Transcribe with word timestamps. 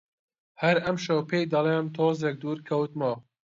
هەر 0.61 0.75
ئەمشەو 0.85 1.27
پێی 1.29 1.49
دەڵێم، 1.53 1.85
تۆزێک 1.95 2.35
دوور 2.41 2.59
کەوتمەوە 2.67 3.15